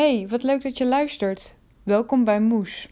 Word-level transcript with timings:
Hey, 0.00 0.26
wat 0.28 0.42
leuk 0.42 0.62
dat 0.62 0.78
je 0.78 0.86
luistert. 0.86 1.54
Welkom 1.82 2.24
bij 2.24 2.40
Moes. 2.40 2.88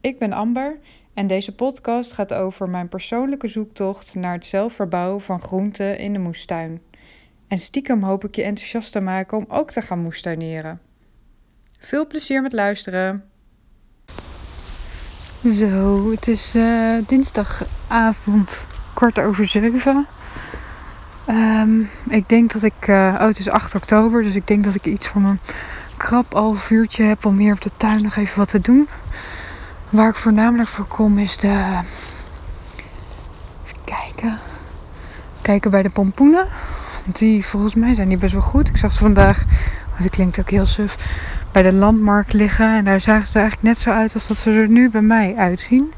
Ik 0.00 0.18
ben 0.18 0.32
Amber 0.32 0.78
en 1.14 1.26
deze 1.26 1.54
podcast 1.54 2.12
gaat 2.12 2.34
over 2.34 2.68
mijn 2.68 2.88
persoonlijke 2.88 3.48
zoektocht 3.48 4.14
naar 4.14 4.32
het 4.32 4.46
zelf 4.46 4.72
verbouwen 4.72 5.20
van 5.20 5.40
groenten 5.40 5.98
in 5.98 6.12
de 6.12 6.18
moestuin. 6.18 6.82
En 7.48 7.58
stiekem 7.58 8.02
hoop 8.02 8.24
ik 8.24 8.36
je 8.36 8.42
enthousiast 8.42 8.92
te 8.92 9.00
maken 9.00 9.38
om 9.38 9.44
ook 9.48 9.70
te 9.70 9.82
gaan 9.82 9.98
moestuineren. 9.98 10.80
Veel 11.78 12.06
plezier 12.06 12.42
met 12.42 12.52
luisteren. 12.52 13.24
Zo, 15.44 16.10
het 16.10 16.28
is 16.28 16.54
uh, 16.54 16.98
dinsdagavond, 17.06 18.64
kwart 18.94 19.18
over 19.18 19.46
zeven. 19.46 20.06
Um, 21.28 21.88
ik 22.08 22.28
denk 22.28 22.52
dat 22.52 22.62
ik, 22.62 22.86
uh, 22.86 23.16
oh 23.20 23.26
het 23.26 23.38
is 23.38 23.48
8 23.48 23.74
oktober, 23.74 24.22
dus 24.22 24.34
ik 24.34 24.46
denk 24.46 24.64
dat 24.64 24.74
ik 24.74 24.84
iets 24.84 25.06
van 25.06 25.24
een 25.24 25.40
krap 25.98 26.32
half 26.32 26.70
uurtje 26.70 27.02
heb 27.02 27.24
om 27.24 27.38
hier 27.38 27.52
op 27.52 27.60
de 27.60 27.70
tuin 27.76 28.02
nog 28.02 28.16
even 28.16 28.38
wat 28.38 28.48
te 28.48 28.60
doen. 28.60 28.88
Waar 29.88 30.08
ik 30.08 30.14
voornamelijk 30.14 30.68
voor 30.68 30.84
kom 30.84 31.18
is 31.18 31.36
de. 31.36 31.48
Even 33.64 33.84
kijken. 33.84 34.38
Kijken 35.42 35.70
bij 35.70 35.82
de 35.82 35.90
pompoenen. 35.90 36.46
Die 37.04 37.46
volgens 37.46 37.74
mij 37.74 37.94
zijn 37.94 38.08
die 38.08 38.18
best 38.18 38.32
wel 38.32 38.42
goed. 38.42 38.68
Ik 38.68 38.76
zag 38.76 38.92
ze 38.92 38.98
vandaag. 38.98 39.42
Oh, 39.92 40.02
dat 40.02 40.10
klinkt 40.10 40.40
ook 40.40 40.50
heel 40.50 40.66
suf. 40.66 40.96
Bij 41.52 41.62
de 41.62 41.72
landmarkt 41.72 42.32
liggen. 42.32 42.76
En 42.76 42.84
daar 42.84 43.00
zagen 43.00 43.28
ze 43.28 43.38
eigenlijk 43.38 43.68
net 43.68 43.78
zo 43.78 43.90
uit 43.90 44.14
als 44.14 44.26
dat 44.26 44.36
ze 44.36 44.50
er 44.50 44.68
nu 44.68 44.90
bij 44.90 45.02
mij 45.02 45.34
uitzien. 45.36 45.92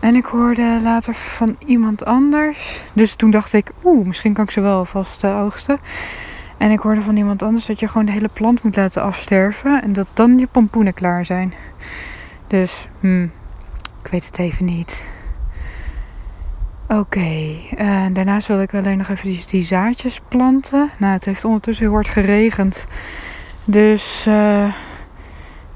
En 0.00 0.14
ik 0.14 0.24
hoorde 0.24 0.78
later 0.82 1.14
van 1.14 1.56
iemand 1.66 2.04
anders. 2.04 2.82
Dus 2.92 3.14
toen 3.14 3.30
dacht 3.30 3.52
ik, 3.52 3.70
oeh, 3.84 4.06
misschien 4.06 4.32
kan 4.32 4.44
ik 4.44 4.50
ze 4.50 4.60
wel 4.60 4.84
vast 4.84 5.24
uh, 5.24 5.40
oogsten. 5.40 5.78
En 6.58 6.70
ik 6.70 6.80
hoorde 6.80 7.00
van 7.00 7.16
iemand 7.16 7.42
anders 7.42 7.66
dat 7.66 7.80
je 7.80 7.88
gewoon 7.88 8.06
de 8.06 8.12
hele 8.12 8.30
plant 8.32 8.62
moet 8.62 8.76
laten 8.76 9.02
afsterven. 9.02 9.82
En 9.82 9.92
dat 9.92 10.06
dan 10.12 10.38
je 10.38 10.46
pompoenen 10.46 10.94
klaar 10.94 11.24
zijn. 11.24 11.52
Dus, 12.46 12.88
hmm, 13.00 13.30
ik 14.02 14.10
weet 14.10 14.26
het 14.26 14.38
even 14.38 14.64
niet. 14.64 15.02
Oké, 16.88 17.54
uh, 17.78 18.06
daarnaast 18.12 18.46
wilde 18.46 18.62
ik 18.62 18.74
alleen 18.74 18.98
nog 18.98 19.08
even 19.08 19.28
die, 19.28 19.46
die, 19.46 19.62
zaadjes 19.62 20.20
planten. 20.28 20.90
Nou, 20.98 21.12
het 21.12 21.24
heeft 21.24 21.44
ondertussen 21.44 21.84
heel 21.84 21.94
hard 21.94 22.08
geregend. 22.08 22.84
Dus, 23.64 24.24
uh, 24.28 24.74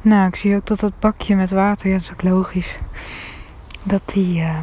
nou, 0.00 0.28
ik 0.28 0.36
zie 0.36 0.56
ook 0.56 0.66
dat 0.66 0.80
dat 0.80 0.98
bakje 0.98 1.36
met 1.36 1.50
water, 1.50 1.88
ja, 1.88 1.94
dat 1.94 2.02
is 2.02 2.12
ook 2.12 2.22
logisch. 2.22 2.78
Dat 3.82 4.02
die 4.04 4.40
uh, 4.40 4.58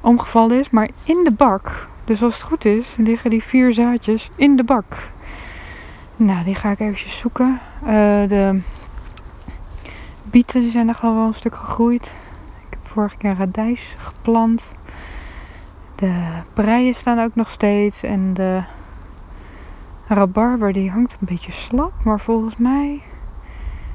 omgevallen 0.00 0.58
is. 0.58 0.70
Maar 0.70 0.88
in 1.04 1.24
de 1.24 1.32
bak, 1.32 1.88
dus 2.04 2.22
als 2.22 2.34
het 2.34 2.42
goed 2.42 2.64
is, 2.64 2.94
liggen 2.96 3.30
die 3.30 3.42
vier 3.42 3.72
zaadjes 3.72 4.30
in 4.36 4.56
de 4.56 4.64
bak. 4.64 5.10
Nou, 6.22 6.44
die 6.44 6.54
ga 6.54 6.70
ik 6.70 6.78
eventjes 6.78 7.18
zoeken. 7.18 7.60
Uh, 7.82 7.88
de 8.28 8.60
bieten 10.24 10.60
die 10.60 10.70
zijn 10.70 10.86
nog 10.86 11.00
wel 11.00 11.26
een 11.26 11.34
stuk 11.34 11.54
gegroeid. 11.54 12.16
Ik 12.66 12.66
heb 12.70 12.86
vorige 12.86 13.16
keer 13.16 13.34
radijs 13.34 13.94
geplant. 13.98 14.74
De 15.94 16.42
preien 16.52 16.94
staan 16.94 17.18
ook 17.18 17.34
nog 17.34 17.50
steeds. 17.50 18.02
En 18.02 18.34
de 18.34 18.62
rabarber 20.06 20.72
die 20.72 20.90
hangt 20.90 21.12
een 21.12 21.26
beetje 21.26 21.52
slap. 21.52 21.92
Maar 22.04 22.20
volgens 22.20 22.56
mij... 22.56 23.02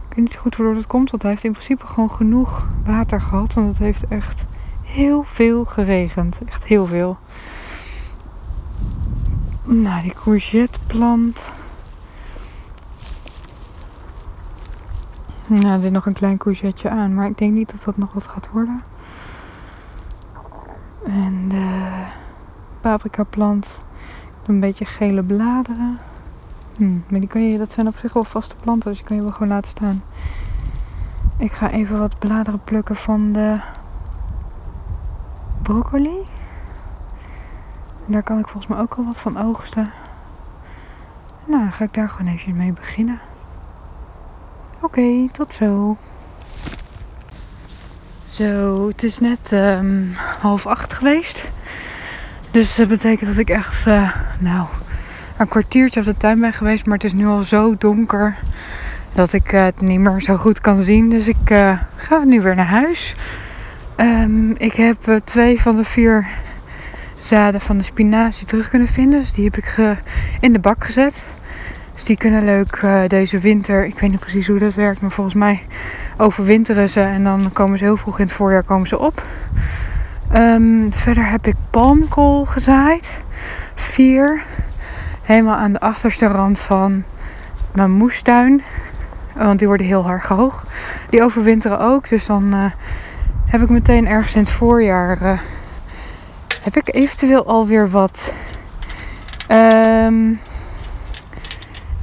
Ik 0.10 0.16
weet 0.16 0.26
niet 0.26 0.38
goed 0.38 0.56
waardoor 0.56 0.76
dat 0.76 0.88
komt. 0.88 1.12
Want 1.12 1.22
hij 1.22 1.32
heeft 1.32 1.44
in 1.44 1.52
principe 1.52 1.86
gewoon 1.86 2.12
genoeg 2.12 2.68
water 2.86 3.22
gehad. 3.22 3.54
Want 3.54 3.68
het 3.68 3.80
heeft 3.80 4.08
echt 4.08 4.48
heel 4.84 5.24
veel 5.24 5.66
geregend. 5.66 6.42
Echt 6.46 6.66
heel 6.66 6.86
veel. 6.86 7.18
Nou, 9.64 10.02
die 10.02 10.14
courgetteplant... 10.14 11.52
Nou, 15.48 15.68
er 15.68 15.82
zit 15.82 15.92
nog 15.92 16.06
een 16.06 16.14
klein 16.14 16.38
courgette 16.38 16.90
aan, 16.90 17.14
maar 17.14 17.26
ik 17.26 17.38
denk 17.38 17.54
niet 17.54 17.72
dat 17.72 17.84
dat 17.84 17.98
nog 17.98 18.14
wat 18.14 18.28
gaat 18.28 18.50
worden. 18.52 18.84
En 21.06 21.50
de 21.50 22.06
paprika 22.82 23.24
plant, 23.24 23.84
een 24.46 24.60
beetje 24.60 24.86
gele 24.86 25.24
bladeren. 25.24 26.00
Hm, 26.76 26.98
maar 27.10 27.20
die 27.20 27.30
kan 27.30 27.42
je, 27.50 27.58
dat 27.58 27.72
zijn 27.72 27.88
op 27.88 27.96
zich 27.96 28.14
wel 28.14 28.24
vaste 28.24 28.56
planten, 28.56 28.90
dus 28.90 28.98
die 28.98 29.08
kan 29.08 29.16
je 29.16 29.22
wel 29.22 29.32
gewoon 29.32 29.48
laten 29.48 29.72
staan. 29.72 30.04
Ik 31.38 31.52
ga 31.52 31.72
even 31.72 32.00
wat 32.00 32.20
bladeren 32.20 32.64
plukken 32.64 32.96
van 32.96 33.32
de 33.32 33.60
broccoli. 35.62 36.18
Daar 38.06 38.24
kan 38.24 38.40
ik 38.40 38.48
volgens 38.48 38.68
mij 38.68 38.82
ook 38.82 38.96
al 38.96 39.06
wat 39.06 39.20
van 39.20 39.38
oogsten. 39.38 39.92
Nou, 41.46 41.62
dan 41.62 41.72
ga 41.72 41.84
ik 41.84 41.94
daar 41.94 42.10
gewoon 42.10 42.32
even 42.34 42.56
mee 42.56 42.74
beginnen. 42.74 43.20
Oké, 44.86 45.28
tot 45.32 45.54
zo. 45.54 45.98
Zo, 48.26 48.88
het 48.88 49.04
is 49.04 49.20
net 49.20 49.52
um, 49.52 50.14
half 50.40 50.66
acht 50.66 50.94
geweest. 50.94 51.48
Dus 52.52 52.76
dat 52.76 52.88
betekent 52.88 53.30
dat 53.30 53.38
ik 53.38 53.50
echt, 53.50 53.88
uh, 53.88 54.16
nou, 54.40 54.68
een 55.38 55.48
kwartiertje 55.48 56.00
op 56.00 56.06
de 56.06 56.18
tuin 56.18 56.40
ben 56.40 56.54
geweest. 56.54 56.86
Maar 56.86 56.94
het 56.94 57.04
is 57.04 57.14
nu 57.14 57.26
al 57.26 57.42
zo 57.42 57.76
donker 57.78 58.36
dat 59.14 59.34
ik 59.34 59.52
het 59.52 59.82
niet 59.82 60.00
meer 60.00 60.22
zo 60.22 60.36
goed 60.36 60.60
kan 60.60 60.82
zien. 60.82 61.10
Dus 61.10 61.28
ik 61.28 61.50
uh, 61.50 61.80
ga 61.96 62.24
nu 62.24 62.42
weer 62.42 62.56
naar 62.56 62.66
huis. 62.66 63.16
Um, 63.98 64.56
ik 64.58 64.74
heb 64.74 65.22
twee 65.24 65.62
van 65.62 65.76
de 65.76 65.84
vier 65.84 66.28
zaden 67.18 67.62
van 67.62 67.78
de 67.78 67.84
spinazie 67.84 68.46
terug 68.46 68.70
kunnen 68.70 68.88
vinden. 68.88 69.20
Dus 69.20 69.32
die 69.32 69.44
heb 69.44 69.58
ik 69.58 69.98
in 70.40 70.54
de 70.54 70.60
bak 70.60 70.84
gezet. 70.84 71.24
Dus 71.96 72.04
die 72.04 72.18
kunnen 72.18 72.46
leuk 72.46 72.82
uh, 72.82 73.08
deze 73.08 73.40
winter. 73.40 73.86
Ik 73.86 74.00
weet 74.00 74.10
niet 74.10 74.20
precies 74.20 74.48
hoe 74.48 74.60
dat 74.60 74.74
werkt, 74.74 75.02
maar 75.02 75.12
volgens 75.12 75.36
mij 75.36 75.66
overwinteren 76.18 76.90
ze 76.90 77.02
en 77.02 77.24
dan 77.24 77.50
komen 77.54 77.78
ze 77.78 77.84
heel 77.84 77.98
vroeg 77.98 78.20
in 78.20 78.26
het 78.26 78.34
voorjaar 78.34 78.64
komen 78.64 78.88
ze 78.88 79.00
op. 79.00 79.26
Um, 80.36 80.94
verder 80.94 81.30
heb 81.30 81.48
ik 81.48 81.56
palmkool 81.70 82.46
gezaaid. 82.46 83.24
Vier. 83.76 84.44
Helemaal 85.22 85.56
aan 85.56 85.74
de 85.74 85.80
achterste 85.80 86.28
rand 86.28 86.60
van 86.60 87.04
mijn 87.74 87.92
moestuin. 87.92 88.62
Want 89.34 89.60
die 89.60 89.68
worden 89.68 89.86
heel 89.86 90.04
hard 90.04 90.24
hoog. 90.24 90.66
Die 91.10 91.24
overwinteren 91.24 91.80
ook. 91.80 92.10
Dus 92.10 92.26
dan 92.26 92.56
uh, 92.56 92.66
heb 93.46 93.62
ik 93.62 93.70
meteen 93.70 94.08
ergens 94.08 94.36
in 94.36 94.42
het 94.42 94.52
voorjaar. 94.52 95.22
Uh, 95.22 95.40
heb 96.62 96.76
ik 96.78 96.96
eventueel 96.96 97.46
alweer 97.46 97.90
wat. 97.90 98.34
Um, 99.52 100.40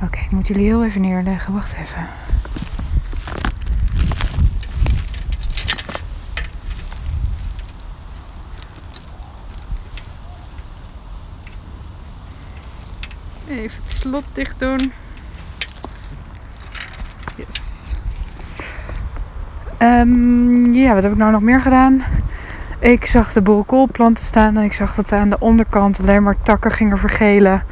Oké, 0.02 0.18
ik 0.18 0.30
moet 0.30 0.46
jullie 0.46 0.64
heel 0.64 0.84
even 0.84 1.00
neerleggen. 1.00 1.52
Wacht 1.52 1.72
even. 1.72 2.06
Even 13.48 13.82
het 13.82 13.92
slot 13.92 14.24
dicht 14.32 14.58
doen. 14.58 14.92
Yes. 17.36 17.94
Um, 19.78 20.72
ja, 20.72 20.94
wat 20.94 21.02
heb 21.02 21.12
ik 21.12 21.18
nou 21.18 21.32
nog 21.32 21.42
meer 21.42 21.60
gedaan? 21.60 22.02
Ik 22.78 23.06
zag 23.06 23.32
de 23.32 23.42
boerenkoolplanten 23.42 24.24
staan 24.24 24.56
en 24.56 24.62
ik 24.62 24.72
zag 24.72 24.94
dat 24.94 25.12
aan 25.12 25.30
de 25.30 25.38
onderkant 25.38 26.00
alleen 26.00 26.22
maar 26.22 26.42
takken 26.42 26.70
gingen 26.70 26.98
vergelen. 26.98 27.62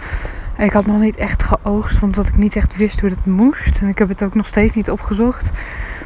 Ik 0.61 0.73
had 0.73 0.87
nog 0.87 1.01
niet 1.01 1.17
echt 1.17 1.43
geoogst, 1.43 2.03
omdat 2.03 2.29
ik 2.29 2.37
niet 2.37 2.57
echt 2.57 2.77
wist 2.77 3.01
hoe 3.01 3.09
dat 3.09 3.25
moest. 3.25 3.79
En 3.79 3.89
ik 3.89 3.99
heb 3.99 4.09
het 4.09 4.23
ook 4.23 4.35
nog 4.35 4.47
steeds 4.47 4.75
niet 4.75 4.91
opgezocht. 4.91 5.51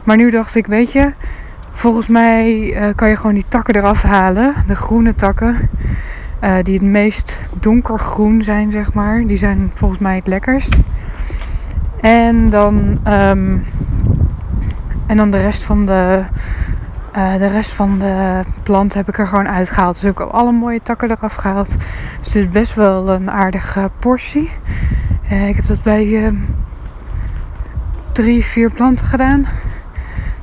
Maar 0.05 0.17
nu 0.17 0.31
dacht 0.31 0.55
ik, 0.55 0.67
weet 0.67 0.93
je, 0.93 1.13
volgens 1.73 2.07
mij 2.07 2.77
uh, 2.77 2.95
kan 2.95 3.09
je 3.09 3.17
gewoon 3.17 3.35
die 3.35 3.45
takken 3.49 3.77
eraf 3.77 4.03
halen. 4.03 4.55
De 4.67 4.77
groene 4.77 5.15
takken. 5.15 5.57
Uh, 6.45 6.57
die 6.63 6.75
het 6.75 6.83
meest 6.83 7.41
donkergroen 7.61 8.43
zijn, 8.43 8.71
zeg 8.71 8.93
maar. 8.93 9.27
Die 9.27 9.39
zijn 9.39 9.71
volgens 9.75 10.01
mij 10.01 10.17
het 10.17 10.27
lekkerst. 10.27 10.77
En 12.01 12.51
dan, 12.51 12.99
um, 13.09 13.65
en 15.07 15.17
dan 15.17 15.31
de 15.31 15.41
rest 15.41 15.63
van 15.63 15.87
de 15.87 16.25
uh, 17.17 17.35
de 17.35 17.47
rest 17.47 17.71
van 17.71 17.99
de 17.99 18.41
plant 18.63 18.95
heb 18.95 19.09
ik 19.09 19.19
er 19.19 19.27
gewoon 19.27 19.49
uitgehaald. 19.49 20.01
Dus 20.01 20.11
ik 20.11 20.19
heb 20.19 20.29
alle 20.29 20.53
mooie 20.53 20.83
takken 20.83 21.11
eraf 21.11 21.35
gehaald. 21.35 21.69
Dus 22.21 22.35
het 22.35 22.35
is 22.35 22.49
best 22.49 22.75
wel 22.75 23.11
een 23.11 23.31
aardige 23.31 23.91
portie. 23.99 24.51
Uh, 25.33 25.49
ik 25.49 25.57
heb 25.57 25.67
dat 25.67 25.83
bij 25.83 26.07
uh, 26.07 26.29
drie, 28.13 28.45
vier 28.45 28.71
planten 28.71 29.07
gedaan. 29.07 29.45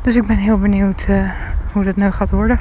Dus 0.01 0.15
ik 0.15 0.25
ben 0.25 0.37
heel 0.37 0.57
benieuwd 0.57 1.07
hoe 1.71 1.83
dat 1.83 1.95
nu 1.95 2.11
gaat 2.11 2.29
worden. 2.29 2.59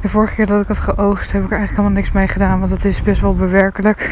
De 0.00 0.08
vorige 0.08 0.34
keer 0.34 0.46
dat 0.46 0.62
ik 0.62 0.68
het 0.68 0.78
geoogst 0.78 1.32
heb 1.32 1.44
ik 1.44 1.50
er 1.50 1.56
eigenlijk 1.56 1.70
helemaal 1.70 2.02
niks 2.02 2.12
mee 2.12 2.28
gedaan. 2.28 2.58
Want 2.58 2.70
dat 2.70 2.84
is 2.84 3.02
best 3.02 3.20
wel 3.20 3.34
bewerkelijk. 3.34 4.10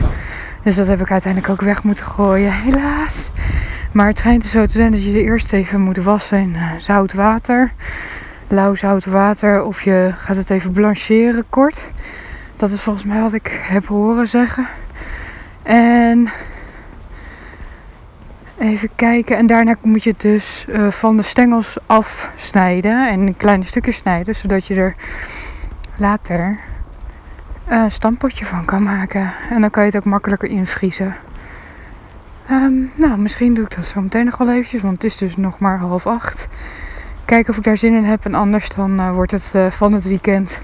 Dus 0.62 0.76
dat 0.76 0.86
heb 0.86 1.00
ik 1.00 1.10
uiteindelijk 1.10 1.52
ook 1.52 1.60
weg 1.60 1.82
moeten 1.82 2.04
gooien. 2.04 2.52
Helaas. 2.52 3.30
Maar 3.92 4.06
het 4.06 4.18
schijnt 4.18 4.42
er 4.42 4.48
zo 4.48 4.66
te 4.66 4.72
zijn 4.72 4.92
dat 4.92 5.04
je 5.04 5.12
de 5.12 5.22
eerst 5.22 5.52
even 5.52 5.80
moet 5.80 5.96
wassen 5.96 6.38
in 6.38 6.56
zout 6.78 7.12
water 7.12 7.72
lauw 8.50 8.74
zout 8.74 9.04
water 9.04 9.62
of 9.62 9.82
je 9.82 10.12
gaat 10.16 10.36
het 10.36 10.50
even 10.50 10.72
blancheren 10.72 11.44
kort. 11.48 11.90
Dat 12.56 12.70
is 12.70 12.80
volgens 12.80 13.04
mij 13.04 13.20
wat 13.20 13.32
ik 13.32 13.60
heb 13.62 13.86
horen 13.86 14.28
zeggen. 14.28 14.66
En 15.62 16.30
Even 18.60 18.90
kijken. 18.94 19.36
En 19.36 19.46
daarna 19.46 19.74
moet 19.82 20.02
je 20.02 20.10
het 20.10 20.20
dus 20.20 20.64
uh, 20.68 20.90
van 20.90 21.16
de 21.16 21.22
stengels 21.22 21.76
afsnijden. 21.86 23.08
En 23.08 23.26
in 23.26 23.36
kleine 23.36 23.64
stukjes 23.64 23.96
snijden. 23.96 24.34
Zodat 24.34 24.66
je 24.66 24.74
er 24.74 24.94
later 25.96 26.58
een 27.66 27.90
stampotje 27.90 28.44
van 28.44 28.64
kan 28.64 28.82
maken. 28.82 29.32
En 29.50 29.60
dan 29.60 29.70
kan 29.70 29.82
je 29.82 29.88
het 29.88 29.98
ook 29.98 30.04
makkelijker 30.04 30.48
invriezen. 30.48 31.16
Um, 32.50 32.90
nou, 32.94 33.18
misschien 33.18 33.54
doe 33.54 33.64
ik 33.64 33.74
dat 33.74 33.84
zo 33.84 34.00
meteen 34.00 34.24
nog 34.24 34.36
wel 34.36 34.50
eventjes. 34.50 34.82
Want 34.82 35.02
het 35.02 35.04
is 35.04 35.16
dus 35.16 35.36
nog 35.36 35.58
maar 35.58 35.78
half 35.78 36.06
acht. 36.06 36.48
Kijken 37.30 37.50
of 37.50 37.56
ik 37.58 37.64
daar 37.64 37.76
zin 37.76 37.94
in 37.94 38.04
heb. 38.04 38.24
En 38.24 38.34
anders 38.34 38.68
dan 38.68 39.00
uh, 39.00 39.12
wordt 39.12 39.30
het 39.30 39.52
uh, 39.56 39.70
van 39.70 39.92
het 39.92 40.04
weekend. 40.04 40.62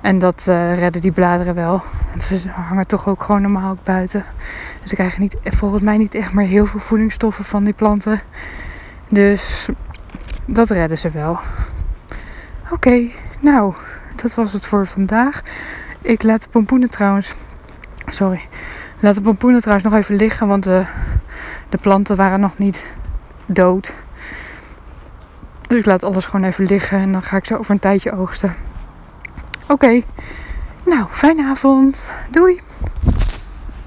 En 0.00 0.18
dat 0.18 0.44
uh, 0.48 0.78
redden 0.78 1.02
die 1.02 1.12
bladeren 1.12 1.54
wel. 1.54 1.82
Ze 2.18 2.48
hangen 2.48 2.86
toch 2.86 3.08
ook 3.08 3.22
gewoon 3.22 3.42
normaal 3.42 3.70
ook 3.70 3.82
buiten. 3.84 4.24
Dus 4.80 4.88
ze 4.88 4.94
krijgen 4.94 5.20
niet, 5.20 5.36
volgens 5.42 5.82
mij 5.82 5.96
niet 5.96 6.14
echt 6.14 6.32
meer 6.32 6.46
heel 6.46 6.66
veel 6.66 6.80
voedingsstoffen 6.80 7.44
van 7.44 7.64
die 7.64 7.72
planten. 7.72 8.20
Dus 9.08 9.68
dat 10.44 10.70
redden 10.70 10.98
ze 10.98 11.10
wel. 11.10 11.38
Oké, 12.70 13.08
nou, 13.40 13.74
dat 14.14 14.34
was 14.34 14.52
het 14.52 14.66
voor 14.66 14.86
vandaag. 14.86 15.42
Ik 16.00 16.22
laat 16.22 16.42
de 16.42 16.48
pompoenen 16.48 16.90
trouwens. 16.90 17.34
Sorry. 18.06 18.40
Laat 19.00 19.14
de 19.14 19.20
pompoenen 19.20 19.60
trouwens 19.60 19.88
nog 19.88 19.98
even 19.98 20.16
liggen, 20.16 20.46
want 20.46 20.64
de 20.64 20.86
planten 21.80 22.16
waren 22.16 22.40
nog 22.40 22.58
niet 22.58 22.86
dood. 23.46 23.94
Dus 25.68 25.78
ik 25.78 25.86
laat 25.86 26.02
alles 26.02 26.24
gewoon 26.24 26.46
even 26.46 26.64
liggen 26.64 26.98
en 26.98 27.12
dan 27.12 27.22
ga 27.22 27.36
ik 27.36 27.44
ze 27.44 27.58
over 27.58 27.70
een 27.70 27.78
tijdje 27.78 28.12
oogsten. 28.12 28.54
Oké, 29.68 30.00
nou, 30.84 31.04
fijne 31.10 31.44
avond. 31.44 32.12
Doei! 32.30 32.60